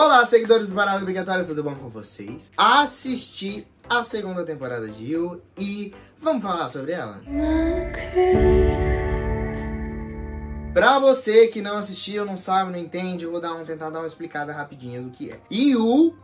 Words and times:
Olá, 0.00 0.24
seguidores 0.24 0.68
do 0.68 0.76
Parada 0.76 1.02
Obrigatória, 1.02 1.44
tudo 1.44 1.64
bom 1.64 1.74
com 1.74 1.88
vocês? 1.88 2.52
Assisti 2.56 3.66
a 3.90 4.04
segunda 4.04 4.46
temporada 4.46 4.86
de 4.86 5.12
You 5.12 5.42
e 5.58 5.92
vamos 6.22 6.40
falar 6.40 6.68
sobre 6.68 6.92
ela? 6.92 7.20
Pra 10.72 11.00
você 11.00 11.48
que 11.48 11.60
não 11.60 11.78
assistiu, 11.78 12.24
não 12.24 12.36
sabe, 12.36 12.70
não 12.70 12.78
entende, 12.78 13.24
eu 13.24 13.32
vou 13.32 13.40
dar 13.40 13.52
um, 13.54 13.64
tentar 13.64 13.90
dar 13.90 13.98
uma 13.98 14.06
explicada 14.06 14.52
rapidinha 14.52 15.02
do 15.02 15.10
que 15.10 15.32
é. 15.32 15.40
You 15.50 16.16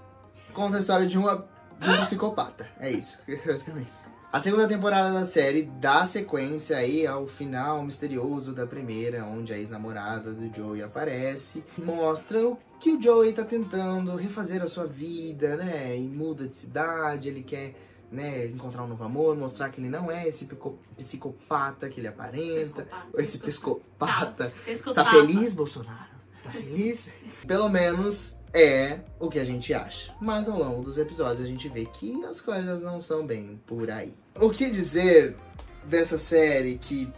conta 0.53 0.77
a 0.77 0.81
história 0.81 1.09
de, 1.09 1.19
uma, 1.19 1.45
de 1.81 1.91
um 1.91 2.01
psicopata. 2.03 2.69
É 2.79 2.93
isso, 2.93 3.25
basicamente. 3.45 3.91
A 4.35 4.41
segunda 4.41 4.67
temporada 4.67 5.13
da 5.13 5.25
série 5.25 5.63
dá 5.63 6.05
sequência 6.07 6.77
aí 6.77 7.07
ao 7.07 7.29
final 7.29 7.85
misterioso 7.85 8.53
da 8.53 8.67
primeira, 8.67 9.25
onde 9.25 9.53
a 9.53 9.59
ex-namorada 9.59 10.33
do 10.33 10.53
Joey 10.53 10.83
aparece. 10.83 11.63
Mostra 11.79 12.45
o 12.45 12.59
que 12.81 12.91
o 12.91 13.01
Joey 13.01 13.33
tá 13.33 13.45
tentando 13.45 14.17
refazer 14.17 14.61
a 14.61 14.67
sua 14.67 14.87
vida, 14.87 15.57
né? 15.57 15.97
E 15.97 16.09
muda 16.09 16.49
de 16.49 16.57
cidade, 16.57 17.29
ele 17.29 17.45
quer 17.45 17.77
né, 18.11 18.47
encontrar 18.47 18.83
um 18.83 18.89
novo 18.89 19.05
amor, 19.05 19.37
mostrar 19.37 19.69
que 19.69 19.81
ele 19.81 19.89
não 19.89 20.11
é 20.11 20.27
esse 20.27 20.49
psicopata 20.97 21.89
que 21.89 22.01
ele 22.01 22.09
aparenta. 22.09 22.83
Pescopata. 22.83 23.23
Esse 23.23 23.39
psicopata. 23.39 24.53
Tá 24.97 25.05
feliz, 25.13 25.55
Bolsonaro? 25.55 26.11
Tá 26.43 26.51
feliz? 26.51 27.13
Pelo 27.47 27.69
menos 27.69 28.39
é 28.53 29.01
o 29.19 29.29
que 29.29 29.39
a 29.39 29.45
gente 29.45 29.75
acha. 29.75 30.15
Mas 30.21 30.49
ao 30.49 30.59
longo 30.59 30.83
dos 30.83 30.97
episódios 30.97 31.45
a 31.45 31.49
gente 31.49 31.69
vê 31.69 31.85
que 31.87 32.25
as 32.25 32.41
coisas 32.41 32.83
não 32.83 33.03
são 33.03 33.27
bem 33.27 33.61
por 33.67 33.91
aí. 33.91 34.15
O 34.37 34.51
que 34.51 34.71
dizer 34.71 35.37
dessa 35.85 36.19
série 36.19 36.79
que 36.79 37.13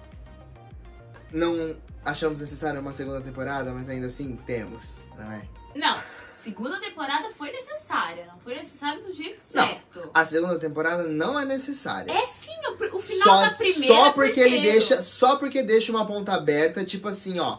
não 1.33 1.77
achamos 2.05 2.41
necessária 2.41 2.81
uma 2.81 2.93
segunda 2.93 3.21
temporada, 3.21 3.73
mas 3.73 3.89
ainda 3.89 4.07
assim 4.07 4.37
temos, 4.47 5.03
não 5.19 5.33
é? 5.33 5.43
Não. 5.75 6.01
Segunda 6.31 6.79
temporada 6.79 7.29
foi 7.33 7.51
necessária, 7.51 8.25
não 8.27 8.39
foi 8.39 8.55
necessária 8.55 9.03
do 9.03 9.13
jeito 9.13 9.41
certo. 9.41 9.99
Não, 9.99 10.11
a 10.15 10.25
segunda 10.25 10.57
temporada 10.61 11.03
não 11.03 11.39
é 11.41 11.45
necessária. 11.45 12.13
É 12.13 12.25
sim, 12.27 12.53
o, 12.69 12.97
o 12.97 13.01
final 13.01 13.27
só, 13.27 13.41
da 13.41 13.51
primeira. 13.51 13.87
Só 13.87 14.13
porque 14.13 14.39
ele 14.39 14.61
deixa, 14.61 15.03
só 15.03 15.37
porque 15.37 15.65
deixa 15.65 15.91
uma 15.91 16.07
ponta 16.07 16.35
aberta, 16.35 16.85
tipo 16.85 17.09
assim, 17.09 17.41
ó. 17.41 17.59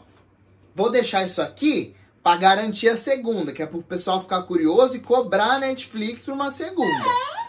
Vou 0.74 0.90
deixar 0.90 1.26
isso 1.26 1.42
aqui 1.42 1.97
Pra 2.28 2.36
garantir 2.36 2.90
a 2.90 2.98
segunda, 2.98 3.54
que 3.54 3.64
é 3.64 3.66
pro 3.66 3.82
pessoal 3.82 4.22
ficar 4.22 4.44
curioso 4.44 4.98
e 4.98 5.00
cobrar 5.00 5.54
a 5.54 5.60
Netflix 5.60 6.26
pra 6.26 6.34
uma 6.34 6.52
segunda. 6.52 7.06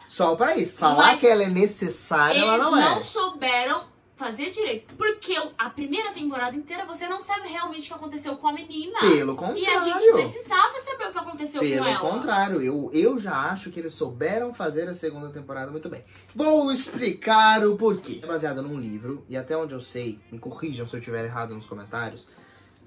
Só 0.08 0.36
pra 0.36 0.56
isso. 0.56 0.78
Falar 0.78 1.08
Mas 1.08 1.20
que 1.20 1.26
ela 1.26 1.42
é 1.42 1.48
necessária, 1.48 2.38
ela 2.38 2.56
não, 2.58 2.76
é. 2.76 2.82
Eles 2.82 2.94
não 2.94 3.02
souberam 3.02 3.86
fazer 4.14 4.50
direito. 4.50 4.94
Porque 4.94 5.34
a 5.58 5.68
primeira 5.68 6.12
temporada 6.12 6.54
inteira 6.54 6.86
você 6.86 7.08
não 7.08 7.20
sabe 7.20 7.48
realmente 7.48 7.86
o 7.86 7.88
que 7.88 7.94
aconteceu 7.94 8.36
com 8.36 8.46
a 8.46 8.52
menina. 8.52 9.00
Pelo 9.00 9.34
contrário. 9.34 9.60
E 9.60 9.66
a 9.66 9.78
gente 9.80 10.12
precisava 10.12 10.78
saber 10.78 11.08
o 11.08 11.12
que 11.12 11.18
aconteceu 11.18 11.60
Pelo 11.60 11.82
com 11.82 11.84
ela. 11.84 11.98
Pelo 11.98 12.12
contrário, 12.12 12.62
eu, 12.62 12.88
eu 12.94 13.18
já 13.18 13.50
acho 13.50 13.72
que 13.72 13.80
eles 13.80 13.94
souberam 13.94 14.54
fazer 14.54 14.88
a 14.88 14.94
segunda 14.94 15.28
temporada 15.30 15.72
muito 15.72 15.88
bem. 15.88 16.04
Vou 16.32 16.70
explicar 16.70 17.66
o 17.66 17.76
porquê. 17.76 18.20
É 18.22 18.26
baseado 18.28 18.62
num 18.62 18.78
livro, 18.78 19.24
e 19.28 19.36
até 19.36 19.56
onde 19.56 19.74
eu 19.74 19.80
sei, 19.80 20.20
me 20.30 20.38
corrijam 20.38 20.86
se 20.86 20.94
eu 20.94 21.00
estiver 21.00 21.24
errado 21.24 21.52
nos 21.52 21.66
comentários 21.66 22.28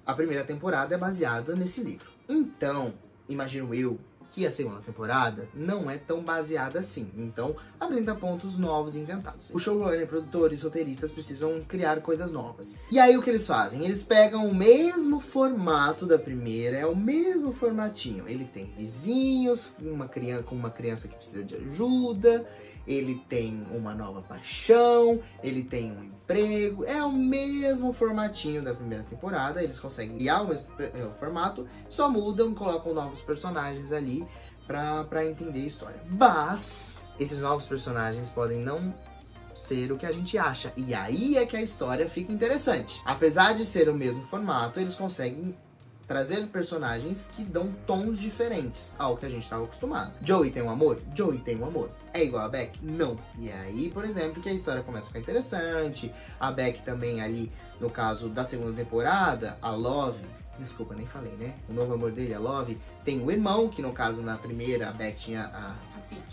a 0.06 0.14
primeira 0.14 0.44
temporada 0.44 0.96
é 0.96 0.98
baseada 0.98 1.56
nesse 1.56 1.82
livro. 1.82 2.10
Então, 2.28 2.94
imagino 3.28 3.74
eu 3.74 4.00
que 4.32 4.48
a 4.48 4.52
segunda 4.52 4.80
temporada 4.80 5.48
não 5.54 5.90
é 5.92 5.98
tão 5.98 6.24
baseada 6.24 6.80
assim. 6.80 7.12
Então, 7.18 7.56
apresenta 7.80 8.16
pontos 8.16 8.58
novos 8.58 8.96
inventados. 8.96 9.50
O 9.54 9.60
showrunner, 9.60 10.08
produtores, 10.08 10.64
roteiristas 10.64 11.12
precisam 11.12 11.62
criar 11.68 12.02
coisas 12.02 12.32
novas. 12.32 12.78
E 12.90 12.98
aí 12.98 13.18
o 13.18 13.22
que 13.22 13.30
eles 13.30 13.46
fazem? 13.46 13.84
Eles 13.84 14.04
pegam 14.04 14.48
o 14.48 14.56
mesmo 14.56 15.20
formato 15.20 16.06
da 16.06 16.18
primeira, 16.18 16.78
é 16.78 16.86
o 16.86 16.96
mesmo 16.96 17.52
formatinho. 17.52 18.28
Ele 18.28 18.46
tem 18.46 18.74
vizinhos, 18.78 19.76
uma 19.80 20.08
criança 20.08 20.44
com 20.44 20.56
uma 20.56 20.72
criança 20.72 21.08
que 21.08 21.16
precisa 21.16 21.44
de 21.44 21.56
ajuda, 21.56 22.48
ele 22.94 23.24
tem 23.30 23.66
uma 23.72 23.94
nova 23.94 24.22
paixão, 24.22 25.20
ele 25.44 25.64
tem 25.64 25.92
um 25.92 26.04
emprego, 26.04 26.86
é 26.86 27.04
o 27.04 27.12
mesmo 27.12 27.94
formatinho 27.94 28.62
da 28.62 28.74
primeira 28.74 29.04
temporada, 29.04 29.64
eles 29.64 29.80
conseguem 29.80 30.18
criar 30.18 30.46
é, 30.80 31.06
o 31.06 31.12
formato, 31.20 31.68
só 31.90 32.10
mudam, 32.10 32.54
colocam 32.54 32.94
novos 32.94 33.22
personagens 33.22 33.92
ali 33.92 34.26
pra, 34.68 35.04
pra 35.06 35.26
entender 35.26 35.64
a 35.64 35.68
história. 35.68 36.02
Mas 36.10 37.02
esses 37.20 37.40
novos 37.40 37.66
personagens 37.66 38.30
podem 38.30 38.60
não 38.60 38.94
ser 39.54 39.92
o 39.92 39.98
que 39.98 40.06
a 40.06 40.12
gente 40.12 40.38
acha. 40.38 40.72
E 40.76 40.94
aí 40.94 41.38
é 41.38 41.46
que 41.46 41.58
a 41.58 41.62
história 41.62 42.10
fica 42.10 42.32
interessante. 42.32 43.02
Apesar 43.06 43.54
de 43.54 43.66
ser 43.66 43.90
o 43.90 43.94
mesmo 43.94 44.24
formato, 44.28 44.80
eles 44.80 44.96
conseguem 44.96 45.56
trazer 46.12 46.46
personagens 46.48 47.32
que 47.34 47.42
dão 47.42 47.72
tons 47.88 48.20
diferentes 48.20 48.98
ao 49.00 49.16
que 49.16 49.26
a 49.26 49.30
gente 49.30 49.44
estava 49.44 49.64
acostumado. 49.64 50.12
Joey 50.22 50.52
tem 50.52 50.62
um 50.62 50.70
amor? 50.70 51.00
Joey 51.16 51.40
tem 51.40 51.58
um 51.58 51.66
amor. 51.66 51.90
É 52.14 52.22
igual 52.22 52.44
a 52.44 52.50
Beck? 52.50 52.78
Não. 52.84 53.18
E 53.40 53.48
é 53.48 53.58
aí, 53.58 53.90
por 53.90 54.04
exemplo, 54.04 54.42
que 54.42 54.50
a 54.50 54.54
história 54.54 54.84
começa 54.84 55.06
a 55.06 55.08
ficar 55.08 55.20
interessante. 55.22 56.14
A 56.38 56.52
Beck 56.52 56.82
também 56.84 57.22
ali, 57.22 57.50
no 57.80 57.90
caso 57.90 58.28
da 58.28 58.44
segunda 58.44 58.74
temporada, 58.74 59.58
a 59.62 59.72
Love, 59.72 60.22
desculpa, 60.60 60.94
nem 60.94 61.08
falei, 61.08 61.32
né? 61.36 61.54
O 61.70 61.72
novo 61.72 61.94
amor 61.94 62.12
dele, 62.12 62.34
a 62.34 62.40
Love, 62.40 62.78
tem 63.06 63.24
o 63.24 63.32
irmão, 63.32 63.70
que 63.70 63.82
no 63.82 63.94
caso 63.94 64.22
na 64.22 64.36
primeira 64.36 64.90
a 64.90 64.92
Beck 64.92 65.18
tinha 65.18 65.44
a, 65.46 65.76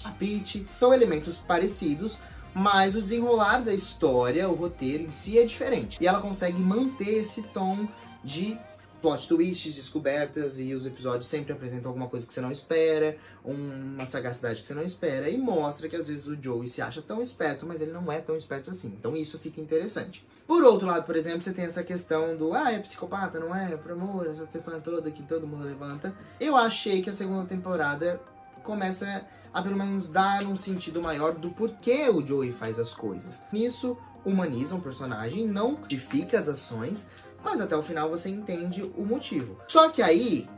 a 0.09 0.11
Peach. 0.11 0.67
São 0.81 0.93
elementos 0.93 1.39
parecidos, 1.39 2.19
mas 2.53 2.97
o 2.97 3.01
desenrolar 3.01 3.61
da 3.61 3.73
história, 3.73 4.49
o 4.49 4.57
roteiro 4.57 5.05
em 5.05 5.13
si 5.13 5.39
é 5.39 5.47
diferente. 5.47 5.99
E 6.01 6.09
ela 6.09 6.21
consegue 6.21 6.59
manter 6.59 7.21
esse 7.21 7.43
tom 7.43 7.87
de 8.25 8.59
plot 9.01 9.29
twists, 9.29 9.75
descobertas 9.75 10.59
e 10.59 10.75
os 10.75 10.87
episódios 10.87 11.29
sempre 11.29 11.53
apresentam 11.53 11.91
alguma 11.91 12.09
coisa 12.09 12.27
que 12.27 12.33
você 12.33 12.41
não 12.41 12.51
espera, 12.51 13.17
uma 13.45 14.05
sagacidade 14.07 14.61
que 14.61 14.67
você 14.67 14.75
não 14.75 14.83
espera 14.83 15.29
e 15.29 15.39
mostra 15.39 15.89
que 15.89 15.97
às 15.97 16.09
vezes 16.09 16.27
o 16.27 16.41
Joey 16.41 16.69
se 16.69 16.83
acha 16.83 17.01
tão 17.01 17.23
esperto, 17.23 17.67
mas 17.67 17.81
ele 17.81 17.93
não 17.93 18.11
é 18.11 18.21
tão 18.21 18.37
esperto 18.37 18.71
assim. 18.71 18.89
Então 18.99 19.17
isso 19.17 19.39
fica 19.39 19.61
interessante. 19.61 20.27
Por 20.47 20.63
outro 20.65 20.87
lado, 20.87 21.05
por 21.05 21.17
exemplo, 21.17 21.43
você 21.43 21.53
tem 21.53 21.65
essa 21.65 21.83
questão 21.83 22.37
do 22.37 22.55
ah, 22.55 22.73
é 22.73 22.79
psicopata, 22.79 23.39
não 23.39 23.55
é? 23.55 23.77
Por 23.77 23.93
amor, 23.93 24.27
essa 24.27 24.47
questão 24.47 24.77
é 24.77 24.81
toda 24.81 25.11
que 25.11 25.23
todo 25.23 25.47
mundo 25.47 25.65
levanta. 25.65 26.15
Eu 26.41 26.57
achei 26.57 27.03
que 27.03 27.11
a 27.11 27.13
segunda 27.13 27.47
temporada 27.47 28.21
começa 28.65 29.27
a 29.53 29.63
pelo 29.63 29.77
menos 29.77 30.11
dar 30.11 30.45
um 30.45 30.57
sentido 30.57 31.01
maior 31.03 31.35
do 31.35 31.51
porquê 31.51 32.09
o 32.09 32.27
Joey 32.27 32.53
faz 32.53 32.79
as 32.79 32.93
coisas. 32.93 33.43
Nisso, 33.53 33.97
humaniza 34.25 34.75
um 34.75 34.81
personagem, 34.81 35.47
não 35.47 35.77
justifica 35.79 36.39
as 36.39 36.49
ações, 36.49 37.09
mas 37.43 37.61
até 37.61 37.77
o 37.77 37.83
final 37.83 38.09
você 38.09 38.29
entende 38.29 38.83
o 38.97 39.05
motivo. 39.05 39.59
Só 39.69 39.89
que 39.89 40.03
aí 40.03 40.49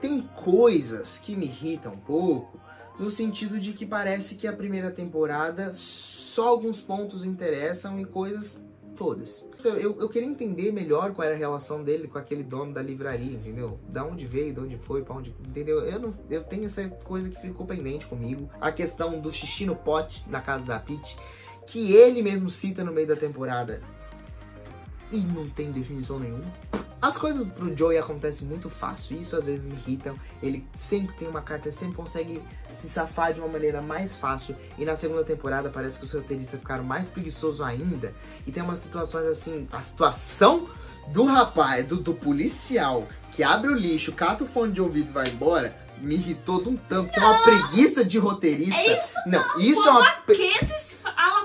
tem 0.00 0.22
coisas 0.34 1.18
que 1.18 1.36
me 1.36 1.46
irritam 1.46 1.92
um 1.92 1.98
pouco, 1.98 2.60
no 2.98 3.10
sentido 3.10 3.58
de 3.58 3.72
que 3.72 3.86
parece 3.86 4.34
que 4.34 4.46
a 4.46 4.52
primeira 4.52 4.90
temporada 4.90 5.72
só 5.72 6.48
alguns 6.48 6.80
pontos 6.80 7.24
interessam 7.24 8.00
e 8.00 8.04
coisas 8.04 8.64
todas. 8.96 9.46
Eu, 9.64 9.76
eu, 9.76 10.00
eu, 10.00 10.08
queria 10.08 10.28
entender 10.28 10.72
melhor 10.72 11.12
qual 11.12 11.26
era 11.26 11.34
a 11.34 11.38
relação 11.38 11.82
dele 11.82 12.08
com 12.08 12.18
aquele 12.18 12.42
dono 12.42 12.72
da 12.72 12.82
livraria, 12.82 13.36
entendeu? 13.36 13.78
Da 13.88 14.04
onde 14.04 14.26
veio, 14.26 14.52
de 14.52 14.60
onde 14.60 14.78
foi, 14.78 15.02
para 15.02 15.14
onde. 15.14 15.34
Entendeu? 15.46 15.80
Eu, 15.80 15.98
não, 15.98 16.14
eu 16.30 16.42
tenho 16.44 16.66
essa 16.66 16.86
coisa 16.88 17.30
que 17.30 17.40
ficou 17.40 17.66
pendente 17.66 18.06
comigo. 18.06 18.50
A 18.60 18.70
questão 18.70 19.20
do 19.20 19.32
xixi 19.32 19.64
no 19.64 19.76
pote 19.76 20.24
na 20.28 20.40
casa 20.40 20.64
da 20.64 20.78
Pete, 20.78 21.16
que 21.66 21.92
ele 21.92 22.22
mesmo 22.22 22.50
cita 22.50 22.84
no 22.84 22.92
meio 22.92 23.06
da 23.06 23.16
temporada 23.16 23.80
e 25.12 25.18
não 25.18 25.48
tem 25.48 25.70
definição 25.70 26.18
nenhuma. 26.18 26.44
As 27.00 27.18
coisas 27.18 27.48
pro 27.48 27.76
Joey 27.76 27.98
acontecem 27.98 28.46
muito 28.46 28.70
fácil, 28.70 29.20
isso 29.20 29.36
às 29.36 29.46
vezes 29.46 29.64
me 29.64 29.74
irritam. 29.74 30.14
Ele 30.40 30.64
sempre 30.76 31.14
tem 31.16 31.26
uma 31.26 31.42
carta, 31.42 31.68
sempre 31.72 31.96
consegue 31.96 32.40
se 32.72 32.88
safar 32.88 33.34
de 33.34 33.40
uma 33.40 33.48
maneira 33.48 33.82
mais 33.82 34.16
fácil. 34.16 34.54
E 34.78 34.84
na 34.84 34.94
segunda 34.94 35.24
temporada 35.24 35.68
parece 35.68 35.98
que 35.98 36.04
os 36.04 36.12
roteiristas 36.12 36.60
ficaram 36.60 36.84
mais 36.84 37.08
preguiçosos 37.08 37.60
ainda. 37.60 38.14
E 38.46 38.52
tem 38.52 38.62
umas 38.62 38.78
situações 38.78 39.28
assim, 39.28 39.68
a 39.72 39.80
situação 39.80 40.68
do 41.08 41.24
rapaz, 41.24 41.84
do, 41.86 41.96
do 41.96 42.14
policial, 42.14 43.08
que 43.32 43.42
abre 43.42 43.72
o 43.72 43.74
lixo, 43.74 44.12
cata 44.12 44.44
o 44.44 44.46
fone 44.46 44.72
de 44.72 44.80
ouvido 44.80 45.10
e 45.10 45.12
vai 45.12 45.28
embora, 45.28 45.72
me 45.98 46.14
irritou 46.14 46.62
de 46.62 46.68
um 46.68 46.76
tanto. 46.76 47.12
Tem 47.12 47.22
uma 47.22 47.42
preguiça 47.42 48.04
de 48.04 48.18
roteirista. 48.18 48.76
É 48.76 48.98
isso 48.98 49.14
não. 49.26 49.40
não. 49.40 49.60
Isso 49.60 49.88
é 49.88 49.90
uma. 49.90 50.12
Candice 50.12 50.94
fala 50.96 51.01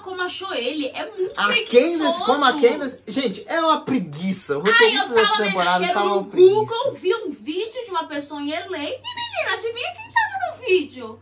como 0.08 0.22
achou 0.22 0.54
ele. 0.54 0.88
É 0.88 1.06
muito 1.12 1.34
a 1.36 1.48
preguiçoso. 1.48 2.00
Candice, 2.00 2.26
como 2.26 2.46
a 2.46 2.54
Candice. 2.54 3.00
Gente, 3.06 3.44
é 3.46 3.60
uma 3.60 3.82
preguiça. 3.82 4.58
O 4.58 4.62
roteirista 4.62 5.06
Ai, 5.06 5.12
eu 5.12 5.28
tava 5.28 5.44
temporada 5.44 5.88
tava 5.94 6.10
no 6.10 6.24
Google, 6.24 6.94
vi 6.94 7.14
um 7.14 7.32
vídeo 7.32 7.84
de 7.84 7.92
uma 7.92 8.08
pessoa 8.08 8.42
em 8.42 8.50
LA. 8.50 8.58
E 8.58 8.70
menina, 8.70 9.54
adivinha 9.54 9.94
quem 9.94 10.12
tava 10.12 10.56
no 10.56 10.66
vídeo? 10.66 11.20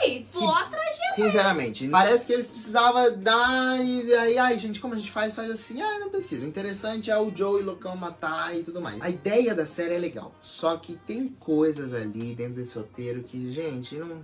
Joey, 0.00 0.26
vou 0.32 0.50
atrás 0.50 0.96
de 0.96 1.14
Sinceramente, 1.14 1.86
parece 1.88 2.26
que 2.26 2.32
eles 2.32 2.50
precisavam 2.50 3.16
dar 3.18 3.78
e 3.84 4.12
aí, 4.14 4.38
ai 4.38 4.58
gente, 4.58 4.80
como 4.80 4.94
a 4.94 4.96
gente 4.98 5.10
faz? 5.10 5.34
Faz 5.34 5.50
assim, 5.50 5.80
ah, 5.80 5.98
não 5.98 6.10
precisa. 6.10 6.44
O 6.44 6.48
interessante 6.48 7.10
é 7.10 7.18
o 7.18 7.30
Joey 7.34 7.62
loucão 7.62 7.94
matar 7.94 8.56
e 8.56 8.64
tudo 8.64 8.80
mais. 8.80 9.00
A 9.00 9.10
ideia 9.10 9.54
da 9.54 9.66
série 9.66 9.94
é 9.94 9.98
legal, 9.98 10.34
só 10.42 10.76
que 10.76 10.96
tem 11.06 11.28
coisas 11.28 11.94
ali 11.94 12.34
dentro 12.34 12.54
desse 12.54 12.76
roteiro 12.76 13.22
que, 13.22 13.52
gente, 13.52 13.94
não 13.96 14.22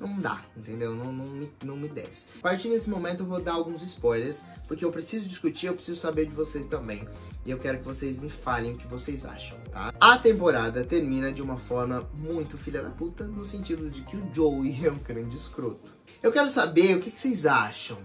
não 0.00 0.20
dá, 0.20 0.42
entendeu? 0.56 0.94
Não, 0.94 1.12
não, 1.12 1.26
me, 1.26 1.50
não 1.64 1.76
me 1.76 1.88
desce. 1.88 2.26
A 2.38 2.42
partir 2.42 2.68
desse 2.68 2.88
momento 2.88 3.22
eu 3.22 3.26
vou 3.26 3.40
dar 3.40 3.52
alguns 3.52 3.82
spoilers, 3.82 4.44
porque 4.66 4.84
eu 4.84 4.92
preciso 4.92 5.28
discutir, 5.28 5.66
eu 5.66 5.74
preciso 5.74 6.00
saber 6.00 6.26
de 6.26 6.34
vocês 6.34 6.68
também. 6.68 7.06
E 7.44 7.50
eu 7.50 7.58
quero 7.58 7.78
que 7.78 7.84
vocês 7.84 8.18
me 8.18 8.30
falem 8.30 8.74
o 8.74 8.76
que 8.76 8.86
vocês 8.86 9.24
acham, 9.24 9.58
tá? 9.72 9.92
A 10.00 10.18
temporada 10.18 10.84
termina 10.84 11.32
de 11.32 11.42
uma 11.42 11.56
forma 11.56 12.08
muito 12.14 12.58
filha 12.58 12.82
da 12.82 12.90
puta, 12.90 13.24
no 13.24 13.46
sentido 13.46 13.90
de 13.90 14.02
que 14.02 14.16
o 14.16 14.34
Joey 14.34 14.86
é 14.86 14.90
um 14.90 14.98
grande 14.98 15.36
escroto. 15.36 15.96
Eu 16.22 16.32
quero 16.32 16.48
saber 16.48 16.96
o 16.96 17.00
que, 17.00 17.10
que 17.10 17.18
vocês 17.18 17.46
acham 17.46 17.98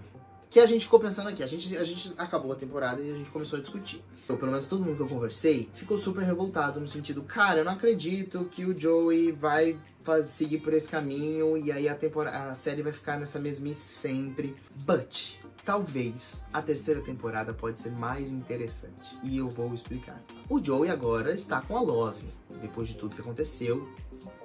que 0.54 0.60
a 0.60 0.66
gente 0.66 0.84
ficou 0.84 1.00
pensando 1.00 1.28
aqui. 1.28 1.42
A 1.42 1.48
gente, 1.48 1.76
a 1.76 1.82
gente 1.82 2.14
acabou 2.16 2.52
a 2.52 2.54
temporada 2.54 3.02
e 3.02 3.10
a 3.10 3.16
gente 3.16 3.28
começou 3.28 3.58
a 3.58 3.60
discutir. 3.60 4.00
Eu, 4.28 4.36
pelo 4.38 4.52
menos 4.52 4.68
todo 4.68 4.84
mundo 4.84 4.96
que 4.96 5.02
eu 5.02 5.08
conversei, 5.08 5.68
ficou 5.74 5.98
super 5.98 6.22
revoltado 6.22 6.78
no 6.78 6.86
sentido, 6.86 7.24
cara, 7.24 7.58
eu 7.58 7.64
não 7.64 7.72
acredito 7.72 8.44
que 8.44 8.64
o 8.64 8.74
Joey 8.74 9.32
vai 9.32 9.76
fazer, 10.04 10.28
seguir 10.28 10.58
por 10.58 10.72
esse 10.72 10.88
caminho 10.88 11.56
e 11.56 11.72
aí 11.72 11.88
a, 11.88 11.96
temporada, 11.96 12.52
a 12.52 12.54
série 12.54 12.82
vai 12.82 12.92
ficar 12.92 13.18
nessa 13.18 13.40
mesmice 13.40 13.80
sempre. 13.80 14.54
But, 14.86 15.32
talvez 15.64 16.46
a 16.52 16.62
terceira 16.62 17.00
temporada 17.00 17.52
pode 17.52 17.80
ser 17.80 17.90
mais 17.90 18.30
interessante. 18.30 19.18
E 19.24 19.38
eu 19.38 19.48
vou 19.48 19.74
explicar. 19.74 20.22
O 20.48 20.62
Joey 20.62 20.88
agora 20.88 21.34
está 21.34 21.60
com 21.62 21.76
a 21.76 21.80
Love. 21.80 22.28
Depois 22.62 22.86
de 22.86 22.96
tudo 22.96 23.16
que 23.16 23.20
aconteceu, 23.20 23.88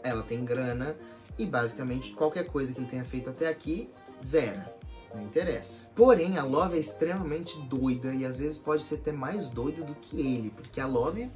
ela 0.01 0.23
tem 0.23 0.43
grana 0.43 0.95
e 1.37 1.45
basicamente 1.45 2.13
qualquer 2.13 2.47
coisa 2.47 2.73
que 2.73 2.79
ele 2.79 2.89
tenha 2.89 3.05
feito 3.05 3.29
até 3.29 3.47
aqui, 3.47 3.91
zero 4.25 4.78
não 5.13 5.23
interessa. 5.23 5.89
Porém, 5.95 6.37
a 6.37 6.43
Love 6.43 6.77
é 6.77 6.79
extremamente 6.79 7.59
doida 7.61 8.13
e 8.13 8.25
às 8.25 8.39
vezes 8.39 8.59
pode 8.59 8.83
ser 8.83 8.95
até 8.95 9.11
mais 9.11 9.49
doida 9.49 9.83
do 9.83 9.95
que 9.95 10.19
ele, 10.19 10.49
porque 10.51 10.79
a 10.79 10.87
Love. 10.87 11.29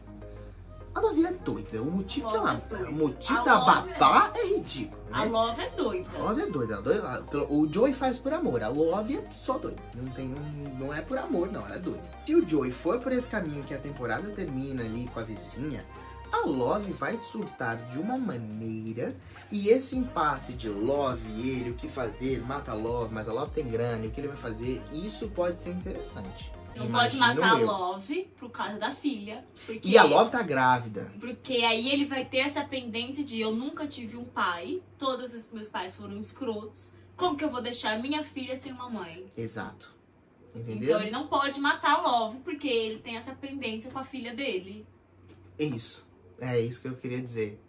A 0.93 1.01
Love 1.01 1.25
é 1.25 1.31
doida. 1.31 1.81
O 1.81 1.89
motivo, 1.89 2.29
que 2.29 2.37
ela, 2.37 2.61
é 2.71 2.83
o 2.83 2.93
motivo 2.93 3.43
da 3.43 3.57
babá 3.57 4.31
é, 4.35 4.41
é 4.41 4.45
ridículo. 4.45 5.01
Né? 5.05 5.09
A 5.11 5.23
Love 5.23 5.61
é 5.61 5.69
doida. 5.71 6.09
A 6.15 6.21
Love 6.21 6.41
é 6.41 6.45
doida. 6.45 7.25
O 7.49 7.67
Joey 7.67 7.93
faz 7.93 8.19
por 8.19 8.31
amor. 8.31 8.61
A 8.61 8.67
Love 8.67 9.17
é 9.17 9.31
só 9.31 9.57
doida. 9.57 9.81
Não, 9.95 10.05
tem, 10.13 10.27
um, 10.27 10.77
não 10.77 10.93
é 10.93 11.01
por 11.01 11.17
amor, 11.17 11.51
não. 11.51 11.65
Ela 11.65 11.77
é 11.77 11.79
doida. 11.79 12.03
Se 12.27 12.35
o 12.35 12.47
Joey 12.47 12.71
for 12.71 12.99
por 12.99 13.11
esse 13.11 13.29
caminho 13.29 13.63
que 13.63 13.73
a 13.73 13.79
temporada 13.79 14.29
termina 14.29 14.83
ali 14.83 15.07
com 15.07 15.19
a 15.19 15.23
vizinha, 15.23 15.83
a 16.33 16.47
Love 16.47 16.91
vai 16.93 17.17
surtar 17.19 17.77
de 17.91 17.99
uma 17.99 18.17
maneira 18.17 19.15
e 19.51 19.69
esse 19.69 19.95
impasse 19.95 20.53
de 20.53 20.67
Love 20.67 21.29
e 21.29 21.49
ele, 21.51 21.69
o 21.69 21.75
que 21.75 21.87
fazer, 21.87 22.43
mata 22.43 22.71
a 22.71 22.73
Love, 22.73 23.13
mas 23.13 23.29
a 23.29 23.33
Love 23.33 23.51
tem 23.51 23.69
grana, 23.69 24.03
e 24.03 24.07
o 24.07 24.11
que 24.11 24.19
ele 24.19 24.29
vai 24.29 24.37
fazer, 24.37 24.81
isso 24.91 25.29
pode 25.29 25.59
ser 25.59 25.69
interessante. 25.69 26.51
Não 26.75 26.91
pode 26.91 27.17
matar 27.17 27.51
a 27.51 27.57
Love 27.57 28.31
por 28.35 28.49
causa 28.49 28.79
da 28.79 28.89
filha. 28.89 29.45
E 29.83 29.95
a 29.95 30.03
Love 30.03 30.31
tá 30.31 30.41
grávida. 30.41 31.13
Porque 31.19 31.57
aí 31.57 31.87
ele 31.89 32.05
vai 32.05 32.25
ter 32.25 32.39
essa 32.39 32.63
pendência 32.63 33.23
de 33.23 33.39
eu 33.39 33.51
nunca 33.51 33.87
tive 33.87 34.17
um 34.17 34.25
pai, 34.25 34.81
todos 34.97 35.35
os 35.35 35.51
meus 35.51 35.69
pais 35.69 35.95
foram 35.95 36.17
escrotos. 36.17 36.91
Como 37.15 37.37
que 37.37 37.45
eu 37.45 37.49
vou 37.51 37.61
deixar 37.61 38.01
minha 38.01 38.23
filha 38.23 38.55
sem 38.55 38.73
uma 38.73 38.89
mãe? 38.89 39.31
Exato. 39.37 39.93
Entendeu? 40.55 40.89
Então 40.89 41.01
ele 41.01 41.11
não 41.11 41.27
pode 41.27 41.59
matar 41.59 41.99
a 41.99 42.01
Love 42.01 42.39
porque 42.39 42.67
ele 42.67 42.97
tem 42.97 43.17
essa 43.17 43.35
pendência 43.35 43.91
com 43.91 43.99
a 43.99 44.03
filha 44.03 44.33
dele. 44.33 44.83
É 45.59 45.65
isso. 45.65 46.03
É 46.39 46.59
isso 46.59 46.81
que 46.81 46.87
eu 46.87 46.95
queria 46.95 47.21
dizer. 47.21 47.59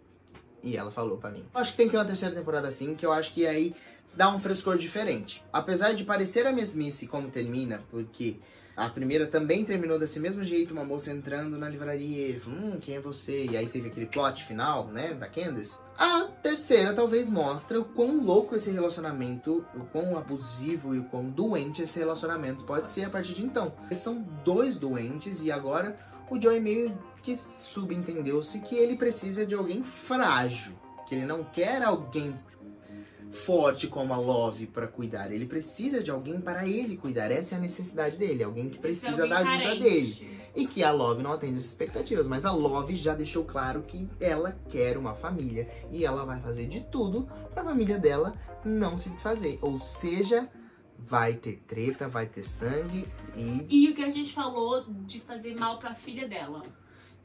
E 0.63 0.75
ela 0.75 0.91
falou 0.91 1.17
para 1.17 1.31
mim. 1.31 1.45
Acho 1.53 1.71
que 1.71 1.77
tem 1.77 1.85
que 1.85 1.91
ter 1.91 1.97
uma 1.97 2.05
terceira 2.05 2.35
temporada 2.35 2.67
assim, 2.67 2.95
que 2.95 3.05
eu 3.05 3.11
acho 3.11 3.33
que 3.33 3.45
aí 3.45 3.75
dá 4.15 4.33
um 4.33 4.39
frescor 4.39 4.77
diferente. 4.77 5.43
Apesar 5.51 5.93
de 5.93 6.03
parecer 6.03 6.47
a 6.47 6.51
mesmice 6.51 7.07
como 7.07 7.29
termina, 7.29 7.83
porque 7.91 8.39
a 8.75 8.89
primeira 8.89 9.25
também 9.25 9.63
terminou 9.63 9.97
desse 9.97 10.19
mesmo 10.19 10.43
jeito, 10.43 10.73
uma 10.73 10.83
moça 10.83 11.09
entrando 11.09 11.57
na 11.57 11.69
livraria 11.69 12.29
e 12.29 12.41
hum, 12.45 12.77
quem 12.81 12.95
é 12.95 12.99
você? 12.99 13.45
E 13.45 13.55
aí 13.55 13.67
teve 13.67 13.87
aquele 13.87 14.05
plot 14.05 14.43
final, 14.43 14.87
né, 14.87 15.13
da 15.13 15.27
Candace. 15.27 15.79
A 15.97 16.23
terceira 16.43 16.93
talvez 16.93 17.29
mostre 17.29 17.77
o 17.77 17.85
quão 17.85 18.21
louco 18.21 18.53
esse 18.53 18.69
relacionamento, 18.71 19.65
o 19.75 19.85
quão 19.85 20.17
abusivo 20.17 20.93
e 20.93 20.99
o 20.99 21.05
quão 21.05 21.29
doente 21.29 21.83
esse 21.83 21.99
relacionamento 21.99 22.65
pode 22.65 22.89
ser 22.89 23.05
a 23.05 23.09
partir 23.09 23.33
de 23.33 23.45
então. 23.45 23.73
São 23.93 24.21
dois 24.43 24.77
doentes 24.77 25.41
e 25.41 25.51
agora 25.51 25.95
o 26.29 26.41
Joey 26.41 26.59
meio 26.59 26.97
que 27.21 27.35
subentendeu-se 27.37 28.59
que 28.61 28.75
ele 28.75 28.97
precisa 28.97 29.45
de 29.45 29.55
alguém 29.55 29.83
frágil, 29.83 30.73
que 31.07 31.15
ele 31.15 31.25
não 31.25 31.43
quer 31.43 31.81
alguém 31.83 32.35
forte 33.31 33.87
como 33.87 34.13
a 34.13 34.17
Love 34.17 34.67
para 34.67 34.87
cuidar, 34.87 35.31
ele 35.31 35.45
precisa 35.45 36.01
de 36.01 36.09
alguém 36.09 36.39
para 36.39 36.67
ele 36.67 36.97
cuidar. 36.97 37.31
Essa 37.31 37.55
é 37.55 37.57
a 37.57 37.61
necessidade 37.61 38.17
dele, 38.17 38.43
alguém 38.43 38.69
que 38.69 38.79
precisa 38.79 39.27
da 39.27 39.39
ajuda 39.39 39.57
carente. 39.57 39.83
dele. 39.83 40.35
E 40.55 40.65
que 40.65 40.83
a 40.83 40.91
Love 40.91 41.21
não 41.21 41.33
atende 41.33 41.59
as 41.59 41.65
expectativas, 41.65 42.27
mas 42.27 42.45
a 42.45 42.51
Love 42.51 42.95
já 42.95 43.13
deixou 43.13 43.43
claro 43.43 43.81
que 43.81 44.07
ela 44.21 44.57
quer 44.69 44.97
uma 44.97 45.13
família 45.13 45.67
e 45.91 46.05
ela 46.05 46.23
vai 46.23 46.39
fazer 46.39 46.67
de 46.67 46.79
tudo 46.89 47.27
para 47.53 47.63
a 47.63 47.65
família 47.65 47.99
dela 47.99 48.33
não 48.63 48.97
se 48.97 49.09
desfazer, 49.09 49.59
ou 49.61 49.79
seja, 49.79 50.49
vai 50.97 51.33
ter 51.33 51.57
treta, 51.67 52.07
vai 52.07 52.25
ter 52.25 52.43
sangue 52.43 53.07
e. 53.35 53.67
E 53.69 53.89
o 53.89 53.95
que 53.95 54.03
a 54.03 54.09
gente 54.09 54.33
falou 54.33 54.85
de 54.87 55.19
fazer 55.19 55.55
mal 55.55 55.77
pra 55.79 55.93
filha 55.95 56.27
dela. 56.27 56.61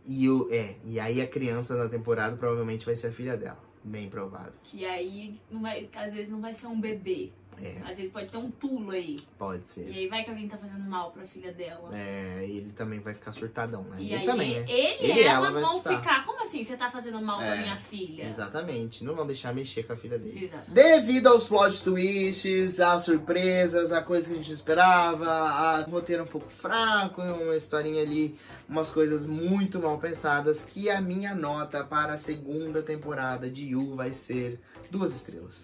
E 0.04 0.28
o. 0.28 0.48
É, 0.52 0.76
e 0.84 0.98
aí 0.98 1.20
a 1.20 1.26
criança 1.26 1.76
da 1.76 1.88
temporada 1.88 2.36
provavelmente 2.36 2.84
vai 2.84 2.96
ser 2.96 3.08
a 3.08 3.12
filha 3.12 3.36
dela. 3.36 3.60
Bem 3.82 4.10
provável. 4.10 4.52
Que 4.62 4.84
aí 4.84 5.40
não 5.50 5.62
vai, 5.62 5.88
às 5.94 6.12
vezes 6.12 6.28
não 6.28 6.40
vai 6.40 6.54
ser 6.54 6.66
um 6.66 6.80
bebê. 6.80 7.32
É. 7.62 7.76
Às 7.84 7.96
vezes 7.98 8.10
pode 8.10 8.30
ter 8.30 8.38
um 8.38 8.50
pulo 8.50 8.90
aí. 8.90 9.18
Pode 9.38 9.66
ser. 9.66 9.88
E 9.90 9.98
aí 9.98 10.08
vai 10.08 10.24
que 10.24 10.30
alguém 10.30 10.48
tá 10.48 10.56
fazendo 10.56 10.84
mal 10.88 11.10
pra 11.10 11.24
filha 11.24 11.52
dela. 11.52 11.90
É, 11.92 12.46
e 12.46 12.56
ele 12.58 12.72
também 12.72 13.00
vai 13.00 13.12
ficar 13.12 13.32
surtadão, 13.32 13.82
né? 13.84 13.96
E 14.00 14.06
ele 14.06 14.14
aí 14.14 14.26
também, 14.26 14.60
né? 14.60 14.66
ele, 14.68 15.12
e 15.12 15.22
ela, 15.22 15.48
ela 15.48 15.60
vão 15.60 15.82
ficar. 15.82 16.24
Assim 16.50 16.64
você 16.64 16.76
tá 16.76 16.90
fazendo 16.90 17.22
mal 17.22 17.40
é, 17.40 17.46
pra 17.46 17.56
minha 17.62 17.76
filha? 17.76 18.28
Exatamente. 18.28 19.04
Não 19.04 19.14
vão 19.14 19.24
deixar 19.24 19.54
mexer 19.54 19.84
com 19.84 19.92
a 19.92 19.96
filha 19.96 20.18
dele. 20.18 20.50
Devido 20.66 21.28
aos 21.28 21.46
plot 21.46 21.84
twists, 21.84 22.80
às 22.80 23.04
surpresas, 23.04 23.92
a 23.92 24.02
coisa 24.02 24.26
que 24.26 24.34
a 24.34 24.38
gente 24.42 24.52
esperava, 24.52 25.30
a 25.30 25.84
um 25.86 25.90
roteiro 25.92 26.24
um 26.24 26.26
pouco 26.26 26.50
fraco, 26.50 27.22
uma 27.22 27.54
historinha 27.54 28.02
ali, 28.02 28.36
umas 28.68 28.90
coisas 28.90 29.28
muito 29.28 29.78
mal 29.78 29.96
pensadas, 29.98 30.64
que 30.64 30.90
a 30.90 31.00
minha 31.00 31.36
nota 31.36 31.84
para 31.84 32.14
a 32.14 32.18
segunda 32.18 32.82
temporada 32.82 33.48
de 33.48 33.68
You 33.68 33.94
vai 33.94 34.12
ser 34.12 34.58
duas 34.90 35.14
estrelas. 35.14 35.54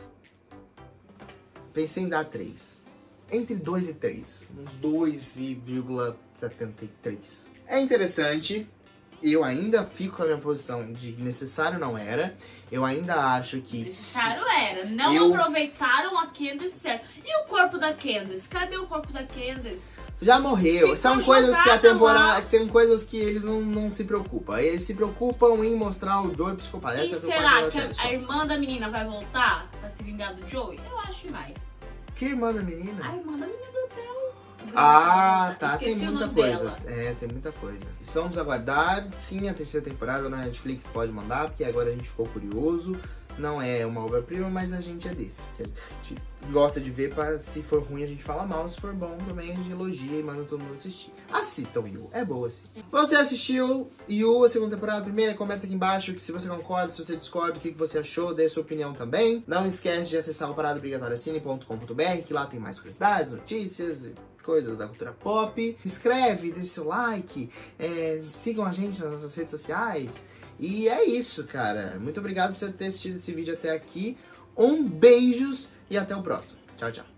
Pensei 1.75 2.05
em 2.05 2.09
dar 2.09 2.27
3. 2.27 2.81
Entre 3.32 3.56
2 3.56 3.89
e 3.89 3.94
3. 3.94 4.50
Uns 4.56 4.71
2,73. 4.81 7.17
É 7.67 7.81
interessante. 7.81 8.69
Eu 9.23 9.45
ainda 9.45 9.85
fico 9.85 10.17
com 10.17 10.23
a 10.23 10.27
minha 10.27 10.39
posição 10.39 10.93
de 10.93 11.13
necessário 11.13 11.79
não 11.79 11.97
era. 11.97 12.37
Eu 12.71 12.85
ainda 12.85 13.15
acho 13.37 13.61
que. 13.61 13.85
Necessário 13.85 14.45
era. 14.49 14.87
Não 14.87 15.13
eu... 15.15 15.35
aproveitaram 15.35 16.19
a 16.19 16.27
Candace 16.27 16.79
certo. 16.81 17.07
E 17.25 17.43
o 17.43 17.45
corpo 17.47 17.79
da 17.79 17.93
Candace? 17.95 18.49
Cadê 18.49 18.77
o 18.77 18.87
corpo 18.87 19.13
da 19.13 19.25
Candace? 19.25 19.91
Já 20.21 20.41
morreu. 20.41 20.81
Ficou 20.81 20.97
São 20.97 21.23
coisas 21.23 21.63
que 21.63 21.71
a 21.71 21.79
temporada. 21.79 22.47
Tem 22.47 22.67
coisas 22.67 23.07
que 23.07 23.17
eles 23.17 23.45
não, 23.45 23.61
não 23.61 23.91
se 23.91 24.05
preocupam. 24.05 24.59
Eles 24.59 24.83
se 24.85 24.95
preocupam 24.95 25.65
em 25.65 25.77
mostrar 25.77 26.23
o 26.23 26.35
Joey 26.35 26.57
psicopata. 26.57 27.05
E 27.05 27.13
é 27.13 27.19
será 27.19 27.69
que 27.71 27.79
a, 27.79 28.03
a 28.03 28.13
irmã 28.13 28.47
da 28.47 28.59
menina 28.59 28.91
vai 28.91 29.05
voltar 29.05 29.69
pra 29.81 29.91
se 29.91 30.03
vingar 30.03 30.35
do 30.35 30.49
Joey? 30.49 30.81
Eu 30.91 30.99
acho 31.01 31.20
que 31.20 31.29
vai. 31.29 31.55
Que 32.17 32.25
irmã 32.27 32.53
da 32.53 32.63
menina? 32.63 33.06
A 33.06 33.17
irmã 33.17 33.32
da 33.39 33.46
menina 33.46 33.73
do. 33.73 34.06
Ah, 34.75 35.55
tá. 35.58 35.79
Tem 35.79 35.96
muita 35.96 36.29
coisa. 36.29 36.58
Dela. 36.58 36.77
É, 36.87 37.15
tem 37.19 37.29
muita 37.29 37.53
coisa. 37.53 37.87
Vamos 38.15 38.39
aguardar. 38.39 39.06
Sim, 39.08 39.49
a 39.49 39.55
terceira 39.55 39.85
temporada 39.85 40.29
na 40.29 40.39
Netflix 40.39 40.89
pode 40.89 41.13
mandar, 41.13 41.49
porque 41.49 41.65
agora 41.65 41.91
a 41.91 41.93
gente 41.93 42.08
ficou 42.08 42.27
curioso. 42.27 42.96
Não 43.39 43.61
é 43.61 43.85
uma 43.85 44.03
obra-prima, 44.03 44.49
mas 44.49 44.73
a 44.73 44.81
gente 44.81 45.06
é 45.06 45.15
desses. 45.15 45.53
Que 45.56 45.65
a 45.65 45.67
gente 46.08 46.23
gosta 46.51 46.81
de 46.81 46.91
ver 46.91 47.15
para 47.15 47.39
se 47.39 47.63
for 47.63 47.82
ruim 47.82 48.03
a 48.03 48.06
gente 48.06 48.23
fala 48.23 48.46
mal, 48.46 48.69
se 48.69 48.81
for 48.81 48.94
bom 48.94 49.17
também 49.29 49.53
a 49.53 49.55
gente 49.55 49.70
elogia 49.70 50.19
e 50.19 50.23
manda 50.23 50.43
todo 50.44 50.63
mundo 50.63 50.75
assistir. 50.75 51.13
Assistam 51.31 51.87
Yu, 51.87 52.08
é 52.13 52.25
boa 52.25 52.51
sim. 52.51 52.69
Você 52.91 53.17
assistiu 53.17 53.91
Yu, 54.08 54.44
a 54.44 54.49
segunda 54.49 54.75
temporada, 54.75 55.01
a 55.01 55.05
primeira? 55.05 55.35
Comenta 55.35 55.67
aqui 55.67 55.75
embaixo 55.75 56.15
que 56.15 56.23
se 56.23 56.32
você 56.32 56.49
concorda, 56.49 56.93
se 56.93 57.05
você 57.05 57.17
discorda, 57.17 57.58
o 57.58 57.61
que 57.61 57.70
você 57.73 57.99
achou, 57.99 58.35
dê 58.35 58.49
sua 58.49 58.63
opinião 58.63 58.94
também. 58.94 59.44
Não 59.46 59.67
esquece 59.67 60.11
de 60.11 60.17
acessar 60.17 60.51
o 60.51 60.55
paradobrigatoriacine.com.br 60.55 62.23
que 62.27 62.32
lá 62.32 62.46
tem 62.46 62.58
mais 62.58 62.79
curiosidades, 62.79 63.32
notícias, 63.32 64.15
coisas 64.46 64.79
da 64.79 64.86
cultura 64.86 65.12
pop. 65.12 65.76
Inscreve, 65.84 66.53
deixe 66.53 66.70
seu 66.70 66.86
like, 66.86 67.50
é, 67.79 68.20
sigam 68.22 68.65
a 68.65 68.72
gente 68.72 69.03
nas 69.03 69.17
nossas 69.17 69.34
redes 69.34 69.50
sociais. 69.50 70.24
E 70.58 70.88
é 70.88 71.05
isso, 71.05 71.44
cara. 71.44 71.98
Muito 71.98 72.20
obrigado 72.20 72.53
por 72.53 72.60
você 72.60 72.72
ter 72.72 72.86
assistido 72.86 73.17
esse 73.17 73.32
vídeo 73.32 73.53
até 73.53 73.72
aqui. 73.72 74.17
Um 74.56 74.88
beijos 74.88 75.70
e 75.91 75.98
até 75.98 76.17
o 76.17 76.22
próximo. 76.22 76.60
Tchau, 76.79 76.93
tchau. 76.93 77.16